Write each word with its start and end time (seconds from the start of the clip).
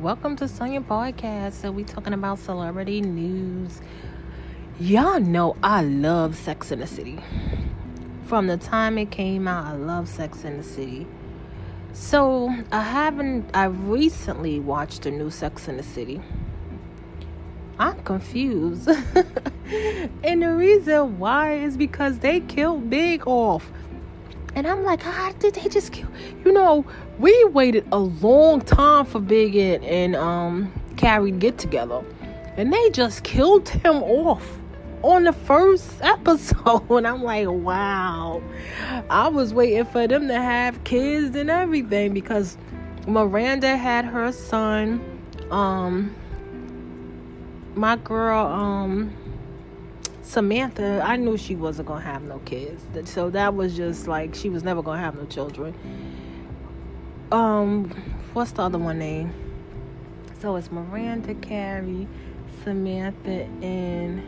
Welcome 0.00 0.34
to 0.36 0.48
Sonya 0.48 0.80
Podcast. 0.80 1.52
So 1.52 1.70
we 1.70 1.84
talking 1.84 2.14
about 2.14 2.38
celebrity 2.38 3.02
news. 3.02 3.82
Y'all 4.78 5.20
know 5.20 5.56
I 5.62 5.82
love 5.82 6.36
Sex 6.36 6.72
in 6.72 6.80
the 6.80 6.86
City. 6.86 7.18
From 8.24 8.46
the 8.46 8.56
time 8.56 8.96
it 8.96 9.10
came 9.10 9.46
out, 9.46 9.66
I 9.66 9.76
love 9.76 10.08
Sex 10.08 10.42
in 10.44 10.56
the 10.56 10.62
City. 10.62 11.06
So 11.92 12.48
I 12.72 12.80
haven't 12.80 13.50
I 13.52 13.66
recently 13.66 14.58
watched 14.58 15.02
the 15.02 15.10
new 15.10 15.28
Sex 15.28 15.68
in 15.68 15.76
the 15.76 15.82
City. 15.82 16.22
I'm 17.78 18.02
confused. 18.04 18.88
and 20.24 20.42
the 20.42 20.54
reason 20.54 21.18
why 21.18 21.56
is 21.56 21.76
because 21.76 22.20
they 22.20 22.40
killed 22.40 22.88
Big 22.88 23.26
off. 23.26 23.70
And 24.54 24.66
I'm 24.66 24.84
like, 24.84 25.02
how 25.02 25.32
did 25.32 25.54
they 25.54 25.68
just 25.68 25.92
kill? 25.92 26.08
You 26.44 26.52
know, 26.52 26.84
we 27.18 27.44
waited 27.46 27.86
a 27.92 27.98
long 27.98 28.60
time 28.60 29.06
for 29.06 29.20
Big 29.20 29.54
and, 29.56 29.84
and 29.84 30.16
um 30.16 30.72
Carrie 30.96 31.32
to 31.32 31.38
get 31.38 31.58
together, 31.58 32.04
and 32.56 32.72
they 32.72 32.90
just 32.90 33.22
killed 33.24 33.68
him 33.68 34.02
off 34.02 34.58
on 35.02 35.24
the 35.24 35.32
first 35.32 35.90
episode. 36.02 36.90
And 36.90 37.06
I'm 37.06 37.22
like, 37.22 37.48
wow. 37.48 38.42
I 39.08 39.28
was 39.28 39.54
waiting 39.54 39.84
for 39.86 40.06
them 40.06 40.28
to 40.28 40.34
have 40.34 40.82
kids 40.84 41.34
and 41.36 41.50
everything 41.50 42.12
because 42.12 42.56
Miranda 43.06 43.76
had 43.76 44.04
her 44.04 44.32
son. 44.32 45.00
Um, 45.50 46.14
my 47.74 47.96
girl, 47.96 48.46
um, 48.46 49.12
Samantha, 50.22 51.02
I 51.04 51.16
knew 51.16 51.36
she 51.36 51.56
wasn't 51.56 51.88
gonna 51.88 52.00
have 52.02 52.22
no 52.22 52.38
kids. 52.40 52.84
So 53.10 53.30
that 53.30 53.54
was 53.54 53.76
just 53.76 54.06
like 54.06 54.34
she 54.34 54.48
was 54.48 54.62
never 54.62 54.82
gonna 54.82 55.00
have 55.00 55.16
no 55.16 55.24
children. 55.26 55.74
Um, 57.32 57.90
what's 58.32 58.52
the 58.52 58.62
other 58.62 58.78
one 58.78 58.98
name? 58.98 59.32
So 60.40 60.56
it's 60.56 60.70
Miranda, 60.70 61.34
Carrie, 61.34 62.08
Samantha, 62.64 63.44
and 63.62 64.22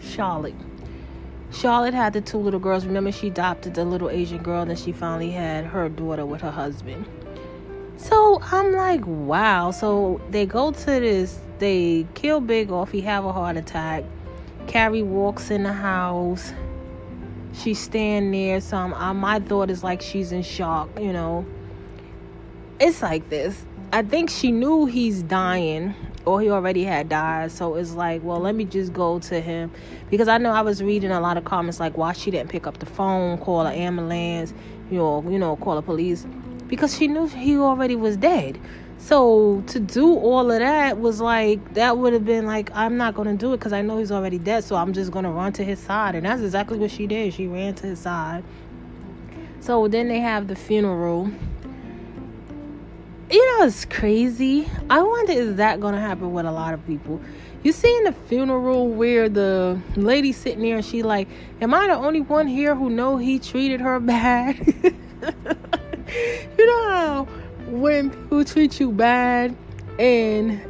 Charlotte. 0.00 0.54
Charlotte 1.52 1.94
had 1.94 2.12
the 2.14 2.20
two 2.20 2.38
little 2.38 2.58
girls. 2.58 2.84
Remember, 2.84 3.12
she 3.12 3.28
adopted 3.28 3.74
the 3.74 3.84
little 3.84 4.10
Asian 4.10 4.42
girl, 4.42 4.62
and 4.68 4.78
she 4.78 4.92
finally 4.92 5.30
had 5.30 5.64
her 5.66 5.88
daughter 5.88 6.26
with 6.26 6.40
her 6.40 6.50
husband. 6.50 7.06
So 7.96 8.40
I'm 8.42 8.72
like, 8.72 9.02
wow. 9.06 9.70
So 9.70 10.20
they 10.30 10.46
go 10.46 10.72
to 10.72 10.84
this 10.84 11.38
they 11.58 12.06
kill 12.14 12.40
Big 12.40 12.70
off. 12.70 12.90
He 12.90 13.00
have 13.02 13.24
a 13.24 13.32
heart 13.32 13.56
attack. 13.56 14.04
Carrie 14.66 15.02
walks 15.02 15.50
in 15.50 15.62
the 15.62 15.72
house. 15.72 16.52
She's 17.52 17.78
standing 17.78 18.32
there. 18.32 18.60
So 18.60 18.76
I'm, 18.76 18.92
uh, 18.92 18.96
I, 18.98 19.12
my 19.12 19.40
thought 19.40 19.70
is 19.70 19.84
like 19.84 20.02
she's 20.02 20.32
in 20.32 20.42
shock. 20.42 20.88
You 20.98 21.12
know, 21.12 21.46
it's 22.80 23.02
like 23.02 23.28
this. 23.30 23.64
I 23.92 24.02
think 24.02 24.30
she 24.30 24.50
knew 24.50 24.86
he's 24.86 25.22
dying 25.22 25.94
or 26.24 26.40
he 26.40 26.50
already 26.50 26.84
had 26.84 27.08
died. 27.08 27.52
So 27.52 27.74
it's 27.76 27.92
like, 27.92 28.22
well, 28.24 28.40
let 28.40 28.54
me 28.54 28.64
just 28.64 28.92
go 28.92 29.18
to 29.20 29.40
him 29.40 29.70
because 30.10 30.28
I 30.28 30.38
know 30.38 30.50
I 30.50 30.62
was 30.62 30.82
reading 30.82 31.10
a 31.10 31.20
lot 31.20 31.36
of 31.36 31.44
comments 31.44 31.80
like 31.80 31.96
why 31.96 32.12
she 32.12 32.30
didn't 32.30 32.50
pick 32.50 32.66
up 32.66 32.78
the 32.78 32.86
phone, 32.86 33.38
call 33.38 33.62
an 33.62 33.74
ambulance, 33.74 34.52
you 34.90 34.98
know, 34.98 35.24
you 35.28 35.38
know, 35.38 35.56
call 35.56 35.76
the 35.76 35.82
police 35.82 36.26
because 36.66 36.96
she 36.96 37.06
knew 37.06 37.26
he 37.26 37.58
already 37.58 37.96
was 37.96 38.16
dead. 38.16 38.58
So 39.04 39.62
to 39.66 39.80
do 39.80 40.14
all 40.14 40.50
of 40.50 40.60
that 40.60 40.98
was 40.98 41.20
like 41.20 41.74
that 41.74 41.98
would 41.98 42.14
have 42.14 42.24
been 42.24 42.46
like 42.46 42.74
I'm 42.74 42.96
not 42.96 43.14
gonna 43.14 43.34
do 43.34 43.52
it 43.52 43.58
because 43.58 43.74
I 43.74 43.82
know 43.82 43.98
he's 43.98 44.10
already 44.10 44.38
dead. 44.38 44.64
So 44.64 44.76
I'm 44.76 44.94
just 44.94 45.10
gonna 45.10 45.30
run 45.30 45.52
to 45.54 45.62
his 45.62 45.78
side, 45.78 46.14
and 46.14 46.24
that's 46.24 46.40
exactly 46.40 46.78
what 46.78 46.90
she 46.90 47.06
did. 47.06 47.34
She 47.34 47.46
ran 47.46 47.74
to 47.74 47.86
his 47.86 47.98
side. 47.98 48.42
So 49.60 49.88
then 49.88 50.08
they 50.08 50.20
have 50.20 50.48
the 50.48 50.56
funeral. 50.56 51.28
You 53.30 53.58
know, 53.58 53.66
it's 53.66 53.84
crazy. 53.84 54.70
I 54.88 55.02
wonder 55.02 55.32
is 55.32 55.56
that 55.56 55.80
gonna 55.80 56.00
happen 56.00 56.32
with 56.32 56.46
a 56.46 56.52
lot 56.52 56.72
of 56.72 56.86
people? 56.86 57.20
You 57.62 57.72
see 57.72 57.94
in 57.98 58.04
the 58.04 58.12
funeral 58.12 58.88
where 58.88 59.28
the 59.28 59.78
lady 59.96 60.32
sitting 60.32 60.62
there 60.62 60.76
and 60.76 60.84
she 60.84 61.02
like, 61.02 61.28
"Am 61.60 61.74
I 61.74 61.88
the 61.88 61.94
only 61.94 62.22
one 62.22 62.46
here 62.46 62.74
who 62.74 62.88
know 62.88 63.18
he 63.18 63.38
treated 63.38 63.82
her 63.82 64.00
bad?" 64.14 64.56
you 66.56 66.66
know 66.66 66.88
how 66.88 67.28
when 67.66 68.10
people 68.10 68.44
treat 68.44 68.78
you 68.78 68.92
bad 68.92 69.56
and 69.98 70.60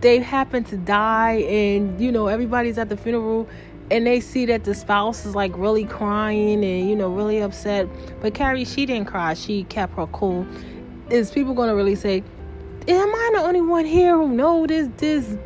they 0.00 0.18
happen 0.18 0.64
to 0.64 0.76
die 0.76 1.34
and 1.34 2.00
you 2.00 2.12
know 2.12 2.26
everybody's 2.26 2.78
at 2.78 2.88
the 2.88 2.96
funeral 2.96 3.48
and 3.90 4.06
they 4.06 4.20
see 4.20 4.46
that 4.46 4.64
the 4.64 4.74
spouse 4.74 5.26
is 5.26 5.34
like 5.34 5.56
really 5.56 5.84
crying 5.84 6.64
and 6.64 6.88
you 6.88 6.96
know 6.96 7.10
really 7.10 7.40
upset. 7.40 7.86
But 8.20 8.34
carrie 8.34 8.64
she 8.64 8.86
didn't 8.86 9.06
cry. 9.06 9.34
She 9.34 9.64
kept 9.64 9.94
her 9.96 10.06
cool. 10.08 10.46
Is 11.10 11.30
people 11.30 11.54
gonna 11.54 11.74
really 11.74 11.94
say 11.94 12.22
am 12.88 13.14
i 13.14 13.30
the 13.34 13.42
only 13.42 13.60
one 13.60 13.84
here 13.84 14.16
who 14.16 14.66
this 14.66 14.88
this 14.96 15.36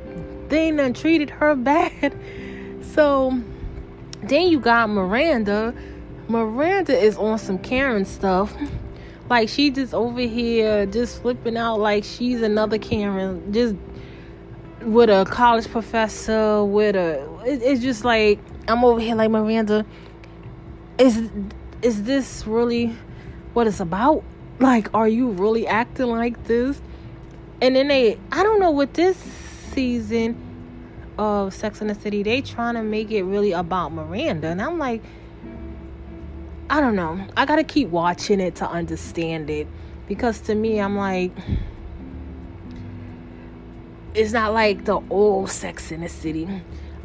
thing 0.49 0.77
that 0.77 0.95
treated 0.95 1.31
her 1.31 1.55
bad? 1.57 2.17
So 2.95 3.39
then 4.23 4.49
you 4.49 4.61
got 4.61 4.91
miranda. 4.91 5.75
Miranda 6.29 6.97
is 6.97 7.17
on 7.19 7.39
some 7.39 7.59
karen 7.59 8.05
stuff 8.05 8.57
like 9.29 9.49
she 9.49 9.71
just 9.71 9.95
over 9.95 10.21
here 10.21 10.87
just 10.87 11.23
flipping 11.23 11.57
out 11.57 11.81
like 11.81 12.05
she's 12.05 12.43
another 12.43 12.79
Karen, 12.79 13.53
just 13.53 13.75
with 14.83 15.11
a 15.11 15.25
college 15.29 15.69
professor, 15.69 16.65
with 16.65 16.97
a 16.97 17.29
it, 17.45 17.63
it's 17.63 17.83
just 17.83 18.05
like 18.05 18.39
I'm 18.69 18.85
over 18.85 19.01
here 19.01 19.15
like 19.15 19.31
Miranda. 19.31 19.85
Is 20.99 21.31
is 21.83 22.05
this 22.05 22.47
really 22.47 22.97
what 23.53 23.67
it's 23.67 23.81
about? 23.81 24.23
Like, 24.59 24.89
are 24.95 25.09
you 25.09 25.31
really 25.31 25.67
acting 25.67 26.07
like 26.07 26.45
this? 26.45 26.81
And 27.61 27.77
then 27.77 27.89
they 27.89 28.19
I 28.33 28.43
don't 28.43 28.61
know 28.61 28.71
what 28.71 28.95
this 28.95 29.17
season 29.17 30.43
of 31.19 31.55
Sex 31.55 31.81
in 31.81 31.89
the 31.89 31.95
City, 31.95 32.23
they 32.23 32.41
trying 32.43 32.75
to 32.75 32.83
make 32.83 33.11
it 33.11 33.23
really 33.23 33.53
about 33.53 33.93
Miranda. 33.93 34.49
And 34.49 34.61
I'm 34.61 34.79
like, 34.79 35.03
I 36.69 36.81
don't 36.81 36.97
know. 36.97 37.25
I 37.37 37.47
got 37.47 37.57
to 37.57 37.65
keep 37.65 37.89
watching 37.91 38.41
it 38.41 38.57
to 38.57 38.69
understand 38.69 39.51
it 39.51 39.69
because 40.09 40.41
to 40.43 40.55
me 40.55 40.81
I'm 40.81 40.97
like 40.97 41.31
it's 44.15 44.33
not 44.33 44.53
like 44.53 44.85
the 44.85 45.01
old 45.11 45.51
Sex 45.51 45.93
in 45.93 46.01
the 46.01 46.09
City. 46.09 46.49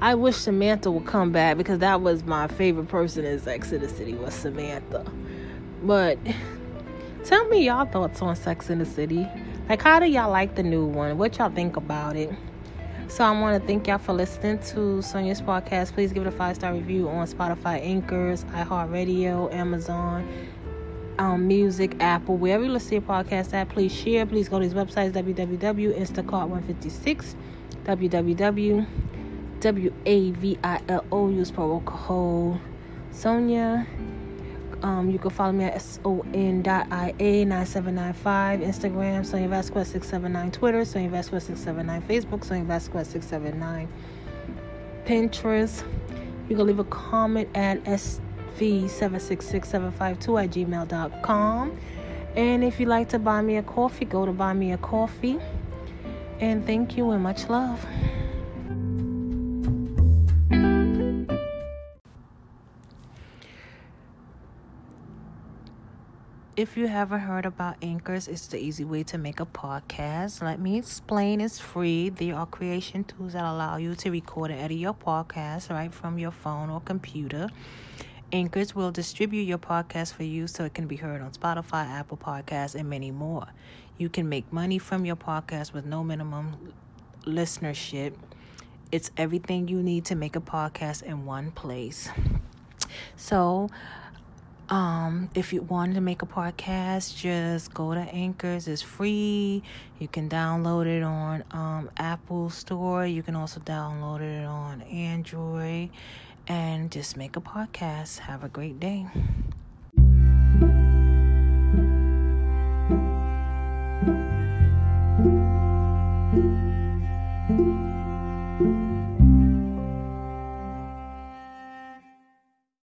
I 0.01 0.15
wish 0.15 0.35
Samantha 0.37 0.89
would 0.89 1.05
come 1.05 1.31
back 1.31 1.57
because 1.57 1.79
that 1.79 2.01
was 2.01 2.23
my 2.23 2.47
favorite 2.47 2.87
person 2.87 3.25
in 3.25 3.39
Sex 3.39 3.71
in 3.71 3.81
the 3.81 3.89
City 3.89 4.13
was 4.13 4.33
Samantha. 4.33 5.05
But 5.83 6.17
tell 7.23 7.47
me 7.49 7.65
y'all 7.65 7.85
thoughts 7.85 8.21
on 8.21 8.35
Sex 8.35 8.69
in 8.69 8.79
the 8.79 8.85
City. 8.85 9.27
Like 9.69 9.81
how 9.81 9.99
do 9.99 10.05
y'all 10.07 10.31
like 10.31 10.55
the 10.55 10.63
new 10.63 10.85
one? 10.85 11.17
What 11.19 11.37
y'all 11.37 11.51
think 11.51 11.77
about 11.77 12.15
it? 12.15 12.31
So 13.11 13.25
I 13.25 13.31
want 13.37 13.61
to 13.61 13.67
thank 13.67 13.87
y'all 13.87 13.97
for 13.97 14.13
listening 14.13 14.59
to 14.69 15.01
Sonya's 15.01 15.41
podcast. 15.41 15.91
Please 15.91 16.13
give 16.13 16.25
it 16.25 16.29
a 16.29 16.31
five 16.31 16.55
star 16.55 16.73
review 16.73 17.09
on 17.09 17.27
Spotify, 17.27 17.85
Anchors, 17.85 18.45
iHeartRadio, 18.45 19.53
Amazon, 19.53 20.25
um, 21.19 21.45
Music, 21.45 21.93
Apple, 21.99 22.37
wherever 22.37 22.63
you 22.63 22.71
listen 22.71 22.87
to 22.87 22.95
your 22.95 23.01
podcast 23.01 23.53
at. 23.53 23.67
Please 23.67 23.93
share. 23.93 24.25
Please 24.25 24.47
go 24.47 24.59
to 24.59 24.65
these 24.65 24.73
websites 24.73 25.11
www. 25.11 25.99
Instacart156, 25.99 27.35
www. 27.83 28.85
W-A-V-I-L-O. 29.59 31.29
Use 31.29 31.51
promo 31.51 31.83
code 31.83 32.61
Sonya. 33.11 33.85
Um, 34.83 35.09
you 35.11 35.19
can 35.19 35.29
follow 35.29 35.51
me 35.51 35.65
at 35.65 35.79
son.ia9795, 35.81 38.65
Instagram, 38.65 39.23
Sonya 39.25 39.47
Vasquez 39.47 39.87
679, 39.89 40.51
Twitter, 40.51 40.83
Sonya 40.85 41.09
Vasquez 41.09 41.43
679, 41.43 42.01
Facebook, 42.01 42.43
Sonya 42.43 42.63
Vasquez 42.63 43.07
679, 43.09 43.87
Pinterest. 45.05 45.83
You 46.49 46.55
can 46.55 46.65
leave 46.65 46.79
a 46.79 46.83
comment 46.85 47.47
at 47.55 47.83
sv766752 47.83 50.43
at 50.43 50.49
gmail.com. 50.49 51.77
And 52.35 52.63
if 52.63 52.79
you'd 52.79 52.89
like 52.89 53.09
to 53.09 53.19
buy 53.19 53.41
me 53.41 53.57
a 53.57 53.63
coffee, 53.63 54.05
go 54.05 54.25
to 54.25 54.31
buy 54.31 54.53
me 54.53 54.71
a 54.71 54.77
coffee. 54.77 55.37
And 56.39 56.65
thank 56.65 56.97
you 56.97 57.11
and 57.11 57.21
much 57.21 57.47
love. 57.49 57.85
If 66.57 66.75
you 66.75 66.89
haven't 66.89 67.21
heard 67.21 67.45
about 67.45 67.77
Anchors, 67.81 68.27
it's 68.27 68.47
the 68.47 68.59
easy 68.59 68.83
way 68.83 69.03
to 69.03 69.17
make 69.17 69.39
a 69.39 69.45
podcast. 69.45 70.41
Let 70.41 70.59
me 70.59 70.77
explain. 70.77 71.39
It's 71.39 71.59
free. 71.59 72.09
There 72.09 72.35
are 72.35 72.45
creation 72.45 73.05
tools 73.05 73.33
that 73.33 73.45
allow 73.45 73.77
you 73.77 73.95
to 73.95 74.11
record 74.11 74.51
and 74.51 74.59
edit 74.59 74.75
your 74.75 74.93
podcast 74.93 75.69
right 75.69 75.93
from 75.93 76.19
your 76.19 76.31
phone 76.31 76.69
or 76.69 76.81
computer. 76.81 77.47
Anchors 78.33 78.75
will 78.75 78.91
distribute 78.91 79.43
your 79.43 79.59
podcast 79.59 80.11
for 80.11 80.23
you 80.23 80.45
so 80.45 80.65
it 80.65 80.73
can 80.73 80.87
be 80.87 80.97
heard 80.97 81.21
on 81.21 81.31
Spotify, 81.31 81.87
Apple 81.87 82.17
Podcasts, 82.17 82.75
and 82.75 82.89
many 82.89 83.11
more. 83.11 83.47
You 83.97 84.09
can 84.09 84.27
make 84.27 84.51
money 84.51 84.77
from 84.77 85.05
your 85.05 85.15
podcast 85.15 85.71
with 85.71 85.85
no 85.85 86.03
minimum 86.03 86.73
listenership. 87.23 88.13
It's 88.91 89.09
everything 89.15 89.69
you 89.69 89.81
need 89.81 90.03
to 90.05 90.15
make 90.15 90.35
a 90.35 90.41
podcast 90.41 91.03
in 91.03 91.25
one 91.25 91.51
place. 91.51 92.09
So, 93.15 93.69
um, 94.71 95.29
if 95.35 95.51
you 95.51 95.61
wanted 95.63 95.95
to 95.95 96.01
make 96.01 96.21
a 96.21 96.25
podcast, 96.25 97.17
just 97.17 97.73
go 97.73 97.93
to 97.93 97.99
Anchors. 97.99 98.69
It's 98.69 98.81
free. 98.81 99.61
You 99.99 100.07
can 100.07 100.29
download 100.29 100.87
it 100.87 101.03
on 101.03 101.43
um, 101.51 101.91
Apple 101.97 102.49
Store. 102.49 103.05
You 103.05 103.21
can 103.21 103.35
also 103.35 103.59
download 103.59 104.21
it 104.21 104.45
on 104.45 104.81
Android 104.83 105.89
and 106.47 106.89
just 106.89 107.17
make 107.17 107.35
a 107.35 107.41
podcast. 107.41 108.19
Have 108.19 108.45
a 108.45 108.49
great 108.49 108.79
day. 108.79 109.07